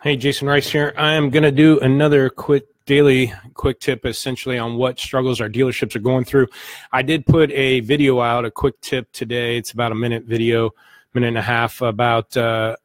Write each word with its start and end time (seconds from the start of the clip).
Hey, 0.00 0.16
Jason 0.16 0.46
Rice 0.46 0.70
here. 0.70 0.94
I 0.96 1.14
am 1.14 1.28
going 1.28 1.42
to 1.42 1.50
do 1.50 1.80
another 1.80 2.30
quick 2.30 2.66
daily 2.86 3.32
quick 3.54 3.80
tip 3.80 4.06
essentially 4.06 4.56
on 4.56 4.76
what 4.76 5.00
struggles 5.00 5.40
our 5.40 5.48
dealerships 5.48 5.96
are 5.96 5.98
going 5.98 6.24
through. 6.24 6.46
I 6.92 7.02
did 7.02 7.26
put 7.26 7.50
a 7.50 7.80
video 7.80 8.20
out, 8.20 8.44
a 8.44 8.50
quick 8.52 8.80
tip 8.80 9.10
today. 9.10 9.56
It's 9.56 9.72
about 9.72 9.90
a 9.90 9.96
minute 9.96 10.22
video, 10.22 10.70
minute 11.14 11.26
and 11.26 11.38
a 11.38 11.42
half 11.42 11.82
about 11.82 12.36
uh, 12.36 12.76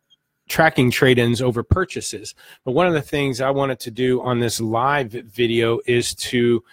tracking 0.50 0.90
trade-ins 0.90 1.40
over 1.40 1.62
purchases. 1.62 2.34
But 2.66 2.72
one 2.72 2.88
of 2.88 2.94
the 2.94 3.02
things 3.04 3.42
I 3.42 3.52
wanted 3.52 3.80
to 3.82 3.92
do 3.92 4.20
on 4.24 4.40
this 4.40 4.60
live 4.60 5.12
video 5.12 5.82
is 5.86 6.16
to 6.16 6.64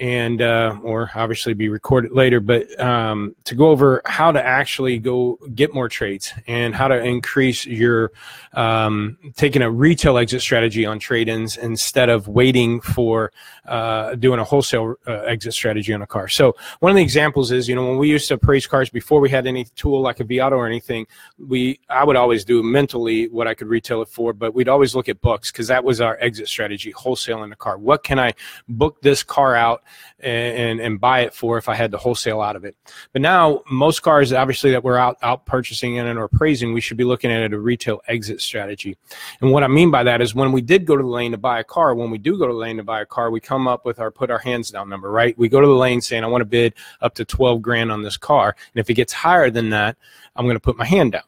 and 0.00 0.40
uh, 0.40 0.76
or 0.82 1.10
obviously 1.14 1.52
be 1.52 1.68
recorded 1.68 2.12
later 2.12 2.40
but 2.40 2.78
um, 2.80 3.34
to 3.44 3.54
go 3.54 3.68
over 3.68 4.00
how 4.06 4.32
to 4.32 4.44
actually 4.44 4.98
go 4.98 5.38
get 5.54 5.74
more 5.74 5.88
trades 5.88 6.32
and 6.46 6.74
how 6.74 6.88
to 6.88 7.02
increase 7.02 7.66
your 7.66 8.10
um, 8.54 9.18
taking 9.36 9.62
a 9.62 9.70
retail 9.70 10.16
exit 10.16 10.40
strategy 10.40 10.86
on 10.86 10.98
trade-ins 10.98 11.56
instead 11.58 12.08
of 12.08 12.26
waiting 12.28 12.80
for 12.80 13.32
uh, 13.66 14.14
doing 14.16 14.40
a 14.40 14.44
wholesale 14.44 14.94
uh, 15.06 15.12
exit 15.20 15.52
strategy 15.52 15.92
on 15.92 16.02
a 16.02 16.06
car. 16.06 16.26
So 16.26 16.56
one 16.80 16.90
of 16.90 16.96
the 16.96 17.02
examples 17.02 17.52
is 17.52 17.68
you 17.68 17.74
know 17.74 17.86
when 17.86 17.98
we 17.98 18.08
used 18.08 18.28
to 18.28 18.34
appraise 18.34 18.66
cars 18.66 18.90
before 18.90 19.20
we 19.20 19.30
had 19.30 19.46
any 19.46 19.64
tool 19.76 20.00
like 20.00 20.20
a 20.20 20.24
vAuto 20.24 20.52
or 20.52 20.66
anything 20.66 21.06
we 21.38 21.78
i 21.88 22.04
would 22.04 22.16
always 22.16 22.44
do 22.44 22.62
mentally 22.62 23.28
what 23.28 23.46
i 23.46 23.54
could 23.54 23.68
retail 23.68 24.02
it 24.02 24.08
for 24.08 24.32
but 24.32 24.54
we'd 24.54 24.68
always 24.68 24.94
look 24.94 25.08
at 25.08 25.20
books 25.20 25.50
because 25.50 25.66
that 25.66 25.82
was 25.82 26.00
our 26.00 26.18
exit 26.20 26.48
strategy 26.48 26.90
wholesale 26.90 27.42
in 27.42 27.50
the 27.50 27.56
car. 27.56 27.78
What 27.78 28.02
can 28.02 28.18
i 28.18 28.32
book 28.68 29.00
this 29.02 29.22
car 29.22 29.54
out 29.54 29.81
and, 30.20 30.58
and, 30.58 30.80
and 30.80 31.00
buy 31.00 31.20
it 31.20 31.34
for 31.34 31.58
if 31.58 31.68
I 31.68 31.74
had 31.74 31.90
the 31.90 31.98
wholesale 31.98 32.40
out 32.40 32.56
of 32.56 32.64
it. 32.64 32.76
But 33.12 33.22
now 33.22 33.62
most 33.70 34.02
cars, 34.02 34.32
obviously, 34.32 34.70
that 34.72 34.84
we're 34.84 34.96
out 34.96 35.16
out 35.22 35.46
purchasing 35.46 35.96
in 35.96 36.06
and 36.06 36.18
or 36.18 36.24
appraising, 36.24 36.72
we 36.72 36.80
should 36.80 36.96
be 36.96 37.04
looking 37.04 37.30
at 37.30 37.52
a 37.52 37.58
retail 37.58 38.00
exit 38.08 38.40
strategy. 38.40 38.96
And 39.40 39.52
what 39.52 39.62
I 39.62 39.68
mean 39.68 39.90
by 39.90 40.02
that 40.04 40.20
is 40.20 40.34
when 40.34 40.52
we 40.52 40.62
did 40.62 40.86
go 40.86 40.96
to 40.96 41.02
the 41.02 41.08
lane 41.08 41.32
to 41.32 41.38
buy 41.38 41.60
a 41.60 41.64
car, 41.64 41.94
when 41.94 42.10
we 42.10 42.18
do 42.18 42.38
go 42.38 42.46
to 42.46 42.52
the 42.52 42.58
lane 42.58 42.76
to 42.76 42.82
buy 42.82 43.00
a 43.00 43.06
car, 43.06 43.30
we 43.30 43.40
come 43.40 43.68
up 43.68 43.84
with 43.84 43.98
our 43.98 44.10
put 44.10 44.30
our 44.30 44.38
hands 44.38 44.70
down 44.70 44.88
number, 44.88 45.10
right? 45.10 45.36
We 45.38 45.48
go 45.48 45.60
to 45.60 45.66
the 45.66 45.72
lane 45.72 46.00
saying 46.00 46.24
I 46.24 46.28
want 46.28 46.42
to 46.42 46.46
bid 46.46 46.74
up 47.00 47.14
to 47.16 47.24
12 47.24 47.62
grand 47.62 47.92
on 47.92 48.02
this 48.02 48.16
car, 48.16 48.56
and 48.74 48.80
if 48.80 48.88
it 48.90 48.94
gets 48.94 49.12
higher 49.12 49.50
than 49.50 49.70
that, 49.70 49.96
I'm 50.36 50.46
going 50.46 50.56
to 50.56 50.60
put 50.60 50.76
my 50.76 50.84
hand 50.84 51.12
down. 51.12 51.22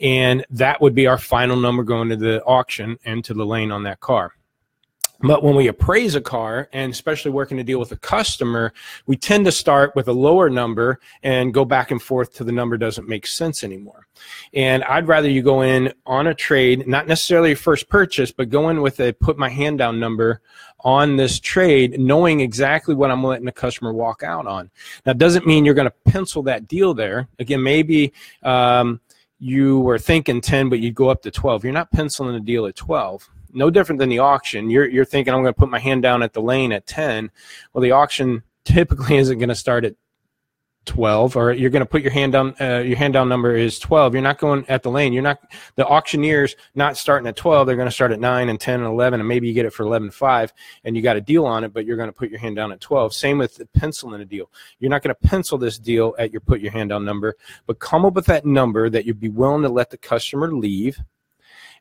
And 0.00 0.44
that 0.50 0.80
would 0.80 0.94
be 0.94 1.06
our 1.06 1.18
final 1.18 1.56
number 1.56 1.82
going 1.82 2.08
to 2.10 2.16
the 2.16 2.42
auction 2.44 2.98
and 3.04 3.24
to 3.24 3.34
the 3.34 3.44
lane 3.44 3.72
on 3.72 3.82
that 3.84 4.00
car. 4.00 4.34
But 5.20 5.42
when 5.42 5.56
we 5.56 5.66
appraise 5.66 6.14
a 6.14 6.20
car, 6.20 6.68
and 6.72 6.92
especially 6.92 7.32
working 7.32 7.56
to 7.56 7.64
deal 7.64 7.80
with 7.80 7.90
a 7.90 7.96
customer, 7.96 8.72
we 9.06 9.16
tend 9.16 9.46
to 9.46 9.52
start 9.52 9.96
with 9.96 10.06
a 10.06 10.12
lower 10.12 10.48
number 10.48 11.00
and 11.24 11.52
go 11.52 11.64
back 11.64 11.90
and 11.90 12.00
forth 12.00 12.32
till 12.32 12.46
the 12.46 12.52
number 12.52 12.76
doesn't 12.76 13.08
make 13.08 13.26
sense 13.26 13.64
anymore. 13.64 14.06
And 14.54 14.84
I'd 14.84 15.08
rather 15.08 15.28
you 15.28 15.42
go 15.42 15.62
in 15.62 15.92
on 16.06 16.28
a 16.28 16.34
trade, 16.34 16.86
not 16.86 17.08
necessarily 17.08 17.56
first 17.56 17.88
purchase, 17.88 18.30
but 18.30 18.48
go 18.48 18.68
in 18.68 18.80
with 18.80 19.00
a 19.00 19.12
put 19.12 19.36
my 19.36 19.48
hand 19.48 19.78
down 19.78 19.98
number 19.98 20.40
on 20.80 21.16
this 21.16 21.40
trade, 21.40 21.98
knowing 21.98 22.38
exactly 22.38 22.94
what 22.94 23.10
I'm 23.10 23.24
letting 23.24 23.46
the 23.46 23.50
customer 23.50 23.92
walk 23.92 24.22
out 24.22 24.46
on. 24.46 24.70
Now, 25.04 25.12
it 25.12 25.18
doesn't 25.18 25.48
mean 25.48 25.64
you're 25.64 25.74
going 25.74 25.90
to 25.90 26.12
pencil 26.12 26.44
that 26.44 26.68
deal 26.68 26.94
there. 26.94 27.26
Again, 27.40 27.64
maybe 27.64 28.12
um, 28.44 29.00
you 29.40 29.80
were 29.80 29.98
thinking 29.98 30.40
10, 30.40 30.68
but 30.68 30.78
you'd 30.78 30.94
go 30.94 31.08
up 31.08 31.22
to 31.22 31.32
12. 31.32 31.64
You're 31.64 31.72
not 31.72 31.90
penciling 31.90 32.36
a 32.36 32.40
deal 32.40 32.66
at 32.66 32.76
12 32.76 33.28
no 33.52 33.70
different 33.70 33.98
than 33.98 34.08
the 34.08 34.18
auction. 34.18 34.70
You're 34.70 34.88
you're 34.88 35.04
thinking 35.04 35.34
I'm 35.34 35.42
going 35.42 35.54
to 35.54 35.58
put 35.58 35.70
my 35.70 35.78
hand 35.78 36.02
down 36.02 36.22
at 36.22 36.32
the 36.32 36.42
lane 36.42 36.72
at 36.72 36.86
10. 36.86 37.30
Well, 37.72 37.82
the 37.82 37.92
auction 37.92 38.42
typically 38.64 39.16
isn't 39.16 39.38
going 39.38 39.48
to 39.48 39.54
start 39.54 39.84
at 39.84 39.94
12 40.88 41.36
or 41.36 41.52
you're 41.52 41.70
going 41.70 41.80
to 41.80 41.86
put 41.86 42.02
your 42.02 42.10
hand 42.10 42.32
down 42.32 42.54
uh, 42.60 42.78
your 42.78 42.96
hand 42.96 43.12
down 43.12 43.28
number 43.28 43.54
is 43.54 43.78
12 43.78 44.14
you're 44.14 44.22
not 44.22 44.38
going 44.38 44.64
at 44.68 44.82
the 44.82 44.90
lane 44.90 45.12
you're 45.12 45.22
not 45.22 45.38
the 45.76 45.86
auctioneers 45.86 46.56
not 46.74 46.96
starting 46.96 47.28
at 47.28 47.36
12 47.36 47.66
they're 47.66 47.76
going 47.76 47.88
to 47.88 47.94
start 47.94 48.10
at 48.10 48.18
9 48.18 48.48
and 48.48 48.58
10 48.58 48.80
and 48.80 48.88
11 48.88 49.20
and 49.20 49.28
maybe 49.28 49.46
you 49.46 49.52
get 49.52 49.66
it 49.66 49.72
for 49.72 49.82
11 49.82 50.10
5 50.10 50.52
and 50.84 50.96
you 50.96 51.02
got 51.02 51.16
a 51.16 51.20
deal 51.20 51.44
on 51.44 51.62
it 51.62 51.74
but 51.74 51.84
you're 51.84 51.98
going 51.98 52.08
to 52.08 52.12
put 52.12 52.30
your 52.30 52.38
hand 52.38 52.56
down 52.56 52.72
at 52.72 52.80
12 52.80 53.12
same 53.12 53.36
with 53.36 53.56
the 53.56 53.66
penciling 53.66 54.20
a 54.22 54.24
deal 54.24 54.50
you're 54.78 54.90
not 54.90 55.02
going 55.02 55.14
to 55.14 55.28
pencil 55.28 55.58
this 55.58 55.78
deal 55.78 56.14
at 56.18 56.32
your 56.32 56.40
put 56.40 56.60
your 56.60 56.72
hand 56.72 56.88
down 56.88 57.04
number 57.04 57.36
but 57.66 57.78
come 57.78 58.06
up 58.06 58.14
with 58.14 58.26
that 58.26 58.46
number 58.46 58.88
that 58.88 59.04
you'd 59.04 59.20
be 59.20 59.28
willing 59.28 59.62
to 59.62 59.68
let 59.68 59.90
the 59.90 59.98
customer 59.98 60.50
leave 60.50 60.98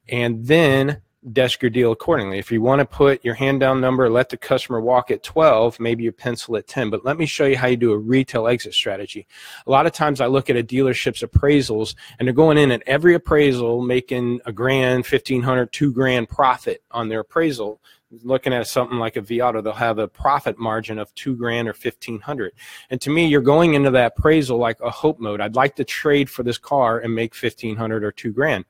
and 0.10 0.46
then 0.46 1.02
desk 1.34 1.62
your 1.62 1.70
deal 1.70 1.92
accordingly. 1.92 2.38
If 2.38 2.52
you 2.52 2.62
want 2.62 2.80
to 2.80 2.86
put 2.86 3.24
your 3.26 3.34
hand 3.34 3.60
down 3.60 3.82
number, 3.82 4.10
let 4.10 4.30
the 4.30 4.38
customer 4.38 4.80
walk 4.80 5.12
at 5.12 5.24
12, 5.24 5.80
maybe 5.80 6.04
you 6.04 6.12
pencil 6.12 6.56
at 6.58 6.68
10. 6.68 6.90
But 6.90 7.04
let 7.06 7.18
me 7.18 7.26
show 7.26 7.46
you 7.46 7.58
how 7.58 7.68
you 7.68 7.78
do 7.78 7.92
a 7.92 7.98
retail 7.98 8.48
exit 8.48 8.74
strategy. 8.74 9.28
A 9.66 9.72
lot 9.72 9.86
of 9.86 9.94
times 9.94 10.22
I 10.22 10.28
look 10.28 10.50
at 10.50 10.58
a 10.58 10.64
dealership's 10.64 11.24
appraisals 11.24 11.96
and 12.18 12.28
they're 12.28 12.34
going 12.34 12.58
in 12.58 12.72
at 12.72 12.84
every 12.86 13.16
appraisal 13.16 13.82
making 13.82 14.42
a 14.46 14.52
grand, 14.52 15.06
1500, 15.06 15.72
two 15.72 15.92
grand 15.92 16.30
profit 16.30 16.84
on 16.92 17.10
their 17.10 17.22
appraisal 17.22 17.82
looking 18.24 18.54
at 18.54 18.68
something 18.68 18.98
like 18.98 19.18
a 19.18 19.22
vAuto, 19.22 19.64
they'll 19.64 19.74
have 19.74 20.00
a 20.00 20.08
profit 20.08 20.58
margin 20.58 20.98
of 20.98 21.14
two 21.16 21.36
grand 21.36 21.68
or 21.68 21.74
fifteen 21.74 22.20
hundred. 22.20 22.54
And 22.90 23.02
to 23.02 23.10
me, 23.10 23.28
you're 23.28 23.42
going 23.42 23.74
into 23.74 23.92
that 23.92 24.14
appraisal 24.18 24.58
like 24.58 24.80
a 24.82 24.90
hope 24.90 25.20
mode. 25.20 25.42
I'd 25.42 25.56
like 25.56 25.76
to 25.76 25.84
trade 25.84 26.30
for 26.30 26.44
this 26.44 26.58
car 26.58 27.00
and 27.00 27.14
make 27.14 27.36
fifteen 27.36 27.76
hundred 27.76 28.04
or 28.04 28.12
two 28.12 28.32
grand. 28.32 28.66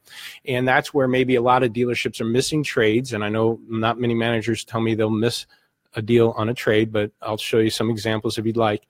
And 0.45 0.67
that's 0.67 0.93
where 0.93 1.07
maybe 1.07 1.35
a 1.35 1.41
lot 1.41 1.63
of 1.63 1.71
dealerships 1.71 2.19
are 2.19 2.25
missing 2.25 2.63
trades. 2.63 3.13
And 3.13 3.23
I 3.23 3.29
know 3.29 3.59
not 3.67 3.99
many 3.99 4.13
managers 4.13 4.65
tell 4.65 4.81
me 4.81 4.95
they'll 4.95 5.09
miss 5.09 5.45
a 5.93 6.01
deal 6.01 6.33
on 6.37 6.49
a 6.49 6.53
trade, 6.53 6.91
but 6.91 7.11
I'll 7.21 7.37
show 7.37 7.59
you 7.59 7.69
some 7.69 7.89
examples 7.89 8.37
if 8.37 8.45
you'd 8.45 8.57
like. 8.57 8.87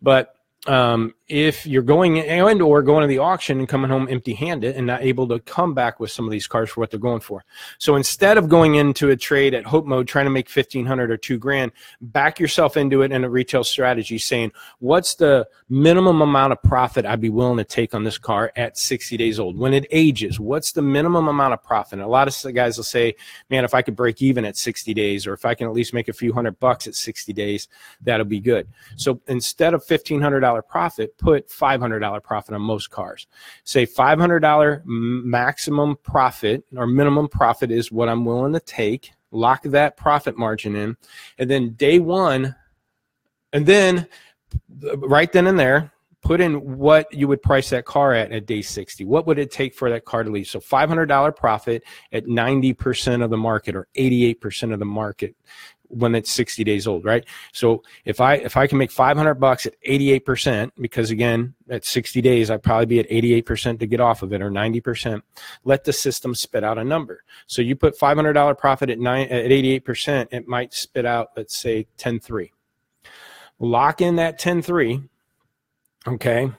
But 0.00 0.34
um, 0.66 1.14
if 1.26 1.64
you're 1.64 1.82
going 1.82 2.18
and 2.18 2.60
or 2.60 2.82
going 2.82 3.02
to 3.02 3.06
the 3.06 3.18
auction 3.18 3.60
and 3.60 3.68
coming 3.68 3.90
home 3.90 4.08
empty-handed 4.10 4.76
and 4.76 4.86
not 4.86 5.00
able 5.00 5.26
to 5.28 5.38
come 5.40 5.72
back 5.72 6.00
with 6.00 6.10
some 6.10 6.24
of 6.24 6.30
these 6.32 6.46
cars 6.46 6.68
for 6.68 6.80
what 6.80 6.90
they're 6.90 7.00
going 7.00 7.20
for. 7.20 7.44
So 7.78 7.94
instead 7.94 8.36
of 8.36 8.48
going 8.48 8.74
into 8.74 9.10
a 9.10 9.16
trade 9.16 9.54
at 9.54 9.64
hope 9.64 9.86
mode 9.86 10.08
trying 10.08 10.26
to 10.26 10.30
make 10.30 10.50
1500 10.50 11.10
or 11.10 11.16
2 11.16 11.38
grand, 11.38 11.72
back 12.00 12.40
yourself 12.40 12.76
into 12.76 13.02
it 13.02 13.12
in 13.12 13.24
a 13.24 13.30
retail 13.30 13.62
strategy 13.64 14.18
saying, 14.18 14.50
what's 14.80 15.14
the 15.14 15.48
minimum 15.68 16.20
amount 16.20 16.52
of 16.52 16.62
profit 16.62 17.06
I'd 17.06 17.20
be 17.20 17.30
willing 17.30 17.58
to 17.58 17.64
take 17.64 17.94
on 17.94 18.02
this 18.02 18.18
car 18.18 18.52
at 18.56 18.76
60 18.76 19.16
days 19.16 19.38
old? 19.38 19.56
When 19.56 19.72
it 19.72 19.86
ages, 19.92 20.40
what's 20.40 20.72
the 20.72 20.82
minimum 20.82 21.28
amount 21.28 21.54
of 21.54 21.62
profit? 21.62 21.94
And 21.94 22.02
a 22.02 22.08
lot 22.08 22.26
of 22.26 22.54
guys 22.54 22.76
will 22.76 22.84
say, 22.84 23.14
man, 23.48 23.64
if 23.64 23.72
I 23.72 23.82
could 23.82 23.96
break 23.96 24.20
even 24.20 24.44
at 24.44 24.56
60 24.56 24.92
days 24.94 25.28
or 25.28 25.32
if 25.32 25.44
I 25.44 25.54
can 25.54 25.68
at 25.68 25.72
least 25.72 25.94
make 25.94 26.08
a 26.08 26.12
few 26.12 26.32
hundred 26.32 26.58
bucks 26.58 26.88
at 26.88 26.96
60 26.96 27.32
days, 27.32 27.68
that'll 28.02 28.26
be 28.26 28.40
good. 28.40 28.66
So 28.96 29.20
instead 29.28 29.74
of 29.74 29.84
$1500 30.54 30.68
profit, 30.68 31.18
put 31.18 31.48
$500 31.48 32.22
profit 32.22 32.54
on 32.54 32.62
most 32.62 32.90
cars. 32.90 33.26
Say 33.64 33.86
$500 33.86 34.82
maximum 34.84 35.96
profit 36.02 36.64
or 36.76 36.86
minimum 36.86 37.28
profit 37.28 37.70
is 37.70 37.92
what 37.92 38.08
I'm 38.08 38.24
willing 38.24 38.52
to 38.52 38.60
take. 38.60 39.12
Lock 39.30 39.62
that 39.64 39.96
profit 39.96 40.36
margin 40.36 40.74
in. 40.74 40.96
And 41.38 41.48
then 41.50 41.70
day 41.70 41.98
one, 41.98 42.56
and 43.52 43.66
then 43.66 44.08
uh, 44.84 44.98
right 44.98 45.32
then 45.32 45.46
and 45.46 45.58
there, 45.58 45.92
put 46.22 46.40
in 46.40 46.78
what 46.78 47.12
you 47.12 47.26
would 47.28 47.42
price 47.42 47.70
that 47.70 47.84
car 47.84 48.12
at 48.12 48.32
at 48.32 48.46
day 48.46 48.62
60. 48.62 49.04
What 49.04 49.26
would 49.26 49.38
it 49.38 49.50
take 49.50 49.74
for 49.74 49.90
that 49.90 50.04
car 50.04 50.22
to 50.22 50.30
leave? 50.30 50.46
So 50.46 50.60
$500 50.60 51.36
profit 51.36 51.82
at 52.12 52.26
90% 52.26 53.24
of 53.24 53.30
the 53.30 53.36
market 53.36 53.74
or 53.74 53.88
88% 53.96 54.72
of 54.72 54.78
the 54.78 54.84
market 54.84 55.34
when 55.90 56.14
it's 56.14 56.30
60 56.30 56.64
days 56.64 56.86
old, 56.86 57.04
right? 57.04 57.24
So 57.52 57.82
if 58.04 58.20
I 58.20 58.34
if 58.34 58.56
I 58.56 58.66
can 58.66 58.78
make 58.78 58.90
500 58.90 59.34
bucks 59.34 59.66
at 59.66 59.74
88%, 59.86 60.70
because 60.80 61.10
again 61.10 61.54
at 61.68 61.84
60 61.84 62.20
days 62.20 62.50
I'd 62.50 62.62
probably 62.62 62.86
be 62.86 63.00
at 63.00 63.08
88% 63.08 63.78
to 63.80 63.86
get 63.86 64.00
off 64.00 64.22
of 64.22 64.32
it 64.32 64.42
or 64.42 64.50
90%. 64.50 65.22
Let 65.64 65.84
the 65.84 65.92
system 65.92 66.34
spit 66.34 66.64
out 66.64 66.78
a 66.78 66.84
number. 66.84 67.24
So 67.46 67.62
you 67.62 67.76
put 67.76 67.98
$500 67.98 68.58
profit 68.58 68.90
at 68.90 68.98
nine 68.98 69.28
at 69.28 69.50
88%, 69.50 70.28
it 70.30 70.48
might 70.48 70.72
spit 70.72 71.06
out 71.06 71.30
let's 71.36 71.56
say 71.56 71.86
10.3. 71.98 72.50
Lock 73.58 74.00
in 74.00 74.16
that 74.16 74.40
10.3. 74.40 75.08
Okay. 76.06 76.50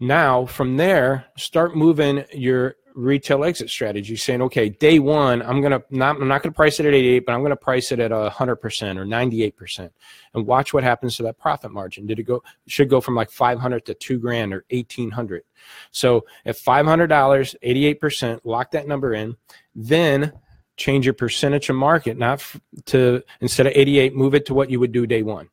Now 0.00 0.46
from 0.46 0.76
there, 0.76 1.26
start 1.36 1.74
moving 1.74 2.24
your 2.32 2.76
retail 2.98 3.44
exit 3.44 3.70
strategy 3.70 4.16
saying 4.16 4.42
okay 4.42 4.68
day 4.68 4.98
one 4.98 5.40
i'm 5.42 5.60
gonna 5.60 5.80
not 5.90 6.20
i'm 6.20 6.26
not 6.26 6.42
gonna 6.42 6.52
price 6.52 6.80
it 6.80 6.86
at 6.86 6.92
88 6.92 7.26
but 7.26 7.32
i'm 7.32 7.42
gonna 7.42 7.54
price 7.54 7.92
it 7.92 8.00
at 8.00 8.10
100% 8.10 8.96
or 8.96 9.04
98% 9.04 9.90
and 10.34 10.46
watch 10.46 10.74
what 10.74 10.82
happens 10.82 11.16
to 11.16 11.22
that 11.22 11.38
profit 11.38 11.70
margin. 11.70 12.06
Did 12.06 12.18
it 12.18 12.24
go 12.24 12.42
should 12.66 12.90
go 12.90 13.00
from 13.00 13.14
like 13.14 13.30
500 13.30 13.86
to 13.86 13.94
2 13.94 14.18
grand 14.18 14.52
or 14.52 14.64
1800 14.70 15.44
so 15.92 16.24
at 16.44 16.56
$500 16.56 17.98
88% 17.98 18.40
lock 18.42 18.72
that 18.72 18.88
number 18.88 19.14
in 19.14 19.36
then 19.76 20.32
change 20.76 21.04
your 21.04 21.14
percentage 21.14 21.68
of 21.68 21.76
market 21.76 22.16
not 22.16 22.44
to 22.86 23.22
instead 23.40 23.66
of 23.66 23.74
88 23.76 24.14
move 24.14 24.34
it 24.34 24.46
to 24.46 24.54
what 24.54 24.70
you 24.70 24.80
would 24.80 24.92
do 24.92 25.06
day 25.06 25.22
one. 25.22 25.50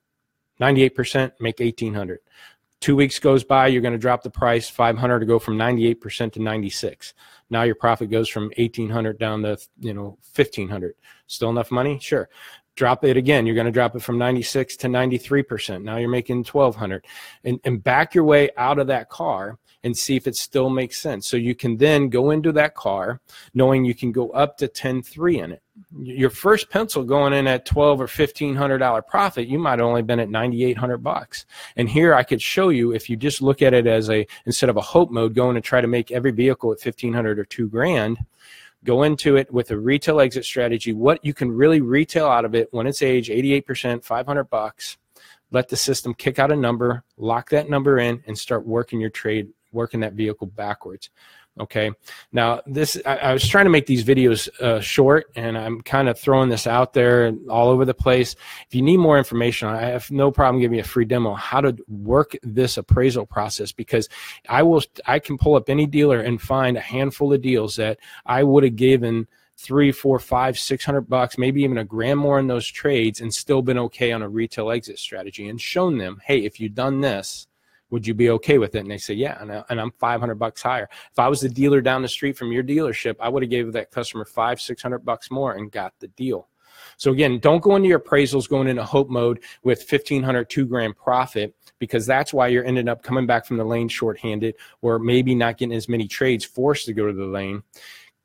98% 0.62 1.33
make 1.41 1.59
1800 1.59 2.19
Two 2.81 2.95
weeks 2.95 3.19
goes 3.19 3.44
by, 3.44 3.68
you're 3.68 3.81
going 3.81 3.94
to 3.94 3.98
drop 3.98 4.22
the 4.22 4.30
price 4.30 4.69
500 4.69 5.19
to 5.19 5.25
go 5.25 5.39
from 5.39 5.57
98% 5.57 6.33
to 6.33 6.42
96. 6.42 7.13
Now 7.50 7.63
your 7.63 7.75
profit 7.75 8.12
goes 8.12 8.30
from 8.30 8.51
1800 8.57 9.18
down 9.18 9.42
to 9.44 9.57
you 9.80 9.94
know 9.94 10.18
1500. 10.36 10.95
Still 11.27 11.50
enough 11.50 11.72
money? 11.72 12.00
Sure. 12.00 12.30
Drop 12.75 13.06
it 13.06 13.16
again. 13.16 13.45
You're 13.45 13.56
going 13.56 13.66
to 13.66 13.72
drop 13.72 13.95
it 13.95 14.01
from 14.01 14.18
96 14.18 14.75
to 14.77 14.88
93%. 14.88 15.81
Now 15.81 15.98
you're 15.98 16.10
making 16.10 16.44
1200. 16.44 17.06
And, 17.45 17.60
and 17.63 17.81
back 17.81 18.13
your 18.13 18.25
way 18.25 18.50
out 18.57 18.80
of 18.80 18.88
that 18.88 19.10
car 19.10 19.57
and 19.83 19.98
see 19.98 20.16
if 20.16 20.27
it 20.27 20.36
still 20.36 20.69
makes 20.69 21.00
sense. 21.00 21.27
So 21.27 21.38
you 21.38 21.56
can 21.56 21.77
then 21.77 22.10
go 22.10 22.31
into 22.31 22.51
that 22.51 22.75
car 22.75 23.22
knowing 23.54 23.86
you 23.86 23.95
can 23.95 24.12
go 24.12 24.30
up 24.31 24.57
to 24.57 24.68
10.3 24.68 25.44
in 25.44 25.51
it. 25.54 25.62
Your 25.98 26.30
first 26.30 26.69
pencil 26.69 27.04
going 27.04 27.33
in 27.33 27.48
at 27.48 27.66
12 27.66 28.00
or 28.00 28.04
1500 28.04 28.77
dollar 28.77 29.01
profit, 29.01 29.48
you 29.48 29.60
might 29.60 29.80
have 29.80 29.88
only 29.88 30.01
been 30.01 30.19
at 30.19 30.30
9800 30.30 31.00
bucks. 31.00 31.45
And 31.75 31.89
here 31.89 32.13
I 32.13 32.24
could 32.24 32.42
show 32.42 32.69
you 32.69 32.94
if 32.94 33.10
you 33.10 33.18
just 33.18 33.42
look 33.42 33.62
at 33.62 33.74
it 33.74 33.86
as 33.86 34.10
a 34.10 34.25
instead 34.45 34.69
of 34.69 34.77
a 34.77 34.81
hope 34.81 35.12
mode 35.12 35.36
going 35.36 35.56
to 35.56 35.62
try 35.62 35.81
to 35.81 35.88
make 35.88 36.12
every 36.12 36.31
vehicle 36.31 36.72
at 36.72 36.83
1500 36.83 37.39
or 37.39 37.45
2 37.45 37.68
grand, 37.68 38.19
go 38.86 39.04
into 39.04 39.36
it 39.36 39.51
with 39.51 39.72
a 39.72 39.77
retail 39.77 40.22
exit 40.22 40.45
strategy, 40.45 40.94
what 40.94 41.24
you 41.25 41.33
can 41.33 41.51
really 41.51 41.81
retail 41.81 42.27
out 42.27 42.45
of 42.45 42.56
it 42.56 42.69
when 42.72 42.88
it's 42.88 43.01
age 43.01 43.27
88%, 43.27 44.04
500 44.04 44.44
bucks. 44.45 44.98
Let 45.51 45.69
the 45.69 45.77
system 45.77 46.13
kick 46.13 46.39
out 46.39 46.51
a 46.51 46.56
number, 46.56 47.04
lock 47.18 47.50
that 47.50 47.69
number 47.69 48.00
in, 48.00 48.24
and 48.27 48.38
start 48.38 48.66
working 48.66 49.00
your 49.00 49.10
trade, 49.10 49.50
working 49.72 50.00
that 50.01 50.13
vehicle 50.13 50.48
backwards. 50.48 51.10
Okay. 51.57 51.90
Now, 52.34 52.62
this, 52.66 53.02
I, 53.06 53.16
I, 53.16 53.34
was 53.34 53.48
trying 53.48 53.66
to 53.66 53.69
make 53.69 53.86
these 53.86 54.04
videos 54.04 54.50
uh, 54.60 54.81
short 54.81 55.31
and 55.38 55.57
I'm 55.57 55.81
kind 55.81 56.10
of 56.10 56.19
throwing 56.19 56.50
this 56.50 56.68
out 56.68 56.92
there 56.92 57.31
all 57.50 57.69
over 57.69 57.86
the 57.86 57.94
place. 57.94 58.36
If 58.68 58.75
you 58.75 58.81
need 58.81 58.98
more 58.98 59.18
information, 59.18 59.69
I 59.69 59.84
have 59.84 60.12
no 60.12 60.31
problem 60.31 60.60
giving 60.60 60.75
you 60.75 60.81
a 60.81 60.86
free 60.86 61.06
demo 61.06 61.34
how 61.34 61.62
to 61.62 61.78
work 61.88 62.36
this 62.44 62.78
appraisal 62.78 63.25
process 63.25 63.72
because 63.72 64.10
I 64.50 64.63
will, 64.63 64.84
I 65.06 65.19
can 65.19 65.38
pull 65.38 65.56
up 65.56 65.69
any 65.69 65.86
dealer 65.86 66.19
and 66.19 66.42
find 66.42 66.75
a 66.75 66.81
handful 66.81 67.31
of 67.31 67.42
deals 67.42 67.78
that 67.78 68.00
I 68.25 68.44
would 68.44 68.66
have 68.66 68.75
given 68.75 69.25
three, 69.58 69.94
four, 69.94 70.19
five, 70.19 70.60
six 70.60 70.84
hundred 70.84 71.08
bucks, 71.08 71.38
maybe 71.38 71.63
even 71.63 71.78
a 71.78 71.86
grand 71.86 72.19
more 72.19 72.38
in 72.38 72.48
those 72.48 72.68
trades 72.68 73.22
and 73.22 73.34
still 73.34 73.62
been 73.62 73.78
okay 73.78 74.12
on 74.12 74.22
a 74.22 74.28
retail 74.28 74.72
exit 74.72 75.00
strategy 75.00 75.48
and 75.48 75.62
shown 75.62 75.98
them, 75.98 76.22
hey, 76.25 76.40
if 76.40 76.60
you've 76.60 76.75
done 76.75 77.00
this, 77.00 77.48
would 77.90 78.06
you 78.06 78.14
be 78.14 78.30
okay 78.32 78.58
with 78.58 78.76
it? 78.76 78.80
And 78.80 78.92
they 78.92 78.98
say, 78.98 79.14
yeah. 79.14 79.38
And, 79.42 79.52
I, 79.52 79.64
I'm 79.70 79.92
500 79.92 80.36
bucks 80.36 80.62
higher. 80.62 80.88
If 81.12 81.20
I 81.20 81.28
was 81.28 81.42
the 81.42 81.50
dealer 81.50 81.82
down 81.82 82.02
the 82.02 82.08
street 82.08 82.38
from 82.38 82.52
your 82.52 82.64
dealership, 82.64 83.16
I 83.20 83.30
would 83.30 83.44
have 83.44 83.50
gave 83.50 83.72
that 83.74 83.92
customer 83.92 84.26
five, 84.26 84.60
600 84.60 85.00
bucks 85.00 85.32
more 85.32 85.54
and 85.54 85.72
got 85.72 85.94
the 86.00 86.08
deal. 86.10 86.48
So 86.98 87.12
again, 87.12 87.40
don't 87.40 87.62
go 87.62 87.76
into 87.76 87.88
your 87.88 88.00
appraisals 88.00 88.50
going 88.50 88.68
into 88.68 88.84
hope 88.84 89.10
mode 89.10 89.42
with 89.64 89.80
1500, 89.80 90.50
two 90.50 90.66
grand 90.66 90.96
profit 90.96 91.56
because 91.80 92.06
that's 92.06 92.34
why 92.34 92.48
you're 92.48 92.66
ending 92.66 92.88
up 92.88 93.04
coming 93.04 93.26
back 93.26 93.46
from 93.46 93.58
the 93.58 93.64
lane 93.64 93.88
shorthanded 93.88 94.56
or 94.82 95.00
maybe 95.00 95.36
not 95.36 95.58
getting 95.58 95.76
as 95.76 95.90
many 95.90 96.08
trades 96.08 96.46
forced 96.46 96.86
to 96.86 96.94
go 96.94 97.08
to 97.08 97.14
the 97.14 97.26
lane 97.26 97.64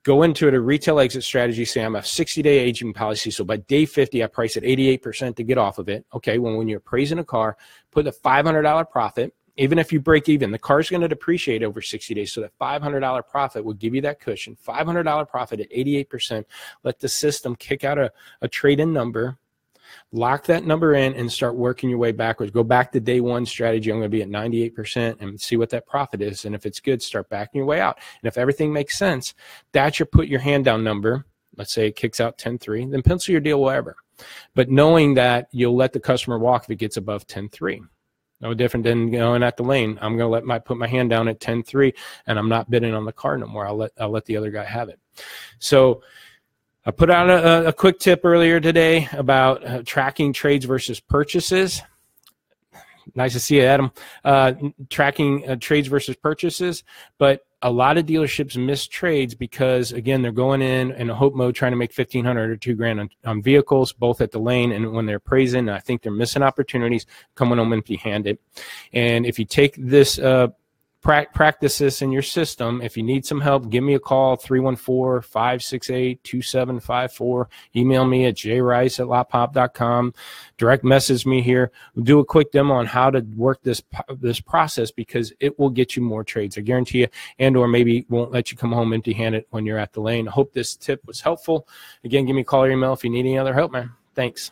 go 0.03 0.23
into 0.23 0.49
it 0.49 0.55
a 0.55 0.61
retail 0.61 0.99
exit 0.99 1.23
strategy 1.23 1.65
say 1.65 1.83
i'm 1.83 1.97
a 1.97 2.03
60 2.03 2.43
day 2.43 2.59
aging 2.59 2.93
policy 2.93 3.31
so 3.31 3.45
by 3.45 3.57
day 3.57 3.85
50 3.85 4.23
i 4.25 4.27
price 4.27 4.57
at 4.57 4.63
88% 4.63 5.37
to 5.37 5.45
get 5.45 5.59
off 5.59 5.79
of 5.79 5.89
it 5.89 6.07
okay 6.15 6.39
well 6.39 6.57
when 6.57 6.69
you're 6.69 6.79
appraising 6.79 7.19
a 7.19 7.25
car 7.25 7.57
put 7.91 8.07
a 8.07 8.13
$500 8.13 8.91
profit 8.91 9.35
even 9.61 9.79
if 9.79 9.93
you 9.93 10.01
break 10.01 10.27
even, 10.31 10.51
the 10.51 10.59
car's 10.59 10.89
going 10.89 11.03
to 11.03 11.09
depreciate 11.09 11.63
over 11.63 11.83
60 11.83 12.15
days. 12.15 12.33
So 12.33 12.41
that 12.41 12.59
$500 12.59 13.29
profit 13.29 13.63
will 13.63 13.75
give 13.75 13.95
you 13.95 14.01
that 14.01 14.19
cushion. 14.19 14.57
$500 14.67 15.29
profit 15.29 15.61
at 15.61 15.71
88%. 15.71 16.47
Let 16.83 16.99
the 16.99 17.11
system 17.11 17.55
kick 17.55 17.85
out 17.85 17.99
a, 17.99 18.11
a 18.41 18.49
trade 18.49 18.81
in 18.81 18.95
number, 18.95 19.37
lock 20.13 20.47
that 20.47 20.65
number 20.65 20.95
in, 20.95 21.13
and 21.13 21.31
start 21.31 21.57
working 21.57 21.91
your 21.91 21.99
way 21.99 22.11
backwards. 22.11 22.51
Go 22.51 22.65
back 22.65 22.91
to 22.93 23.01
day 23.01 23.21
one 23.21 23.45
strategy. 23.45 23.91
I'm 23.91 23.99
going 23.99 24.11
to 24.11 24.17
be 24.17 24.23
at 24.23 24.31
98% 24.31 25.21
and 25.21 25.39
see 25.39 25.59
what 25.59 25.69
that 25.71 25.87
profit 25.87 26.23
is. 26.23 26.47
And 26.47 26.55
if 26.55 26.65
it's 26.65 26.81
good, 26.81 27.03
start 27.03 27.29
backing 27.29 27.59
your 27.59 27.67
way 27.67 27.81
out. 27.81 27.99
And 28.23 28.29
if 28.29 28.39
everything 28.39 28.73
makes 28.73 28.97
sense, 28.97 29.35
that's 29.73 29.99
your 29.99 30.07
put 30.07 30.29
your 30.29 30.41
hand 30.41 30.65
down 30.65 30.83
number. 30.83 31.27
Let's 31.59 31.75
say 31.75 31.89
it 31.89 31.97
kicks 31.97 32.19
out 32.19 32.39
10 32.39 32.57
3, 32.59 32.87
then 32.87 33.03
pencil 33.03 33.33
your 33.33 33.43
deal 33.43 33.61
wherever. 33.61 33.97
But 34.55 34.71
knowing 34.71 35.15
that 35.15 35.49
you'll 35.53 35.77
let 35.77 35.93
the 35.93 36.01
customer 36.01 36.39
walk 36.39 36.65
if 36.65 36.71
it 36.71 36.77
gets 36.77 36.97
above 36.97 37.27
10 37.27 37.51
3 37.51 37.83
no 38.41 38.55
different 38.55 38.85
than 38.85 39.11
going 39.11 39.43
at 39.43 39.57
the 39.57 39.63
lane. 39.63 39.99
I'm 40.01 40.17
going 40.17 40.29
to 40.29 40.33
let 40.33 40.45
my 40.45 40.59
put 40.59 40.79
my 40.79 40.87
hand 40.87 41.11
down 41.11 41.29
at 41.29 41.41
10-3 41.41 41.93
and 42.27 42.39
I'm 42.39 42.49
not 42.49 42.71
bidding 42.71 42.95
on 42.95 43.05
the 43.05 43.13
car 43.13 43.37
no 43.37 43.47
more. 43.47 43.67
I'll 43.67 43.77
let 43.77 43.93
I'll 43.99 44.11
let 44.11 44.25
the 44.25 44.37
other 44.37 44.51
guy 44.51 44.65
have 44.65 44.89
it. 44.89 44.99
So 45.59 46.03
I 46.87 46.91
put 46.91 47.11
out 47.11 47.29
a, 47.29 47.69
a 47.69 47.73
quick 47.73 47.99
tip 47.99 48.23
earlier 48.25 48.59
today 48.59 49.09
about 49.13 49.67
uh, 49.67 49.83
tracking 49.85 50.33
trades 50.33 50.65
versus 50.65 50.99
purchases. 50.99 51.83
Nice 53.15 53.33
to 53.35 53.41
see 53.41 53.57
you, 53.57 53.63
Adam. 53.63 53.91
Uh, 54.25 54.55
tracking 54.89 55.49
uh, 55.49 55.57
trades 55.57 55.89
versus 55.89 56.17
purchases, 56.17 56.85
but 57.19 57.43
a 57.63 57.71
lot 57.71 57.99
of 57.99 58.07
dealerships 58.07 58.57
miss 58.57 58.87
trades 58.87 59.35
because 59.35 59.93
again 59.93 60.23
they're 60.23 60.33
going 60.33 60.63
in 60.63 60.93
in 60.93 61.11
a 61.11 61.15
hope 61.15 61.35
mode 61.35 61.55
trying 61.55 61.73
to 61.73 61.77
make 61.77 61.91
1500 61.97 62.51
or 62.51 62.57
2 62.57 62.75
grand 62.75 63.01
on, 63.01 63.11
on 63.27 63.43
vehicles 63.43 63.93
both 63.93 64.21
at 64.21 64.31
the 64.31 64.39
lane 64.39 64.73
and 64.73 64.93
when 64.93 65.07
they're 65.07 65.21
praising 65.21 65.69
i 65.69 65.79
think 65.79 66.03
they're 66.03 66.13
missing 66.13 66.43
opportunities. 66.43 67.07
Coming 67.35 67.59
home 67.59 67.73
empty 67.73 67.97
handed 67.97 68.39
and 68.93 69.27
if 69.27 69.39
you 69.39 69.45
take 69.45 69.75
this 69.77 70.19
uh, 70.19 70.49
practice 71.03 71.79
this 71.79 72.03
in 72.03 72.13
your 72.13 72.23
system. 72.23 72.83
If 72.83 72.97
you 72.97 73.03
need 73.03 73.25
some 73.25 73.41
help, 73.41 73.71
give 73.71 73.83
me 73.83 73.95
a 73.95 74.01
call 74.01 74.37
314 74.37 75.23
568 75.23 76.23
2754. 76.23 77.49
Email 77.77 78.05
me 78.05 78.27
at 78.27 78.35
jrice 78.35 79.01
at 79.01 79.07
lotpop.com. 79.07 80.15
Direct 80.59 80.85
message 80.85 81.27
me 81.27 81.43
here. 81.43 81.71
We'll 81.95 82.05
do 82.05 82.19
a 82.19 82.25
quick 82.25 82.53
demo 82.53 82.75
on 82.75 82.87
how 82.87 83.11
to 83.11 83.21
work 83.37 83.63
this 83.63 83.83
this 84.19 84.41
process 84.41 84.91
because 84.91 85.33
it 85.41 85.59
will 85.59 85.71
get 85.71 85.97
you 85.97 86.03
more 86.03 86.25
trades. 86.25 86.59
I 86.59 86.61
guarantee 86.63 87.01
you, 87.01 87.09
and 87.39 87.57
or 87.57 87.69
maybe 87.69 88.07
won't 88.09 88.33
let 88.33 88.51
you 88.51 88.57
come 88.57 88.73
home 88.73 88.93
empty 88.93 89.13
handed 89.13 89.45
when 89.51 89.65
you're 89.65 89.79
at 89.79 89.93
the 89.93 90.01
lane. 90.01 90.29
I 90.29 90.33
hope 90.33 90.53
this 90.53 90.77
tip 90.77 91.07
was 91.07 91.21
helpful. 91.21 91.67
Again, 92.05 92.27
give 92.27 92.37
me 92.37 92.43
a 92.43 92.45
call 92.45 92.65
or 92.65 92.71
email 92.71 92.93
if 92.93 93.05
you 93.05 93.11
need 93.11 93.21
any 93.21 93.39
other 93.39 93.55
help, 93.55 93.73
man. 93.73 93.93
Thanks. 94.15 94.51